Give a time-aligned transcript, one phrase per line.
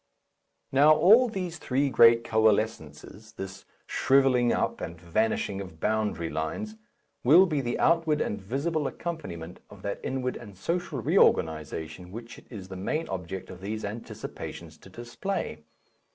[0.71, 6.73] Now, all these three great coalescences, this shrivelling up and vanishing of boundary lines,
[7.23, 12.47] will be the outward and visible accompaniment of that inward and social reorganization which it
[12.49, 15.65] is the main object of these Anticipations to display.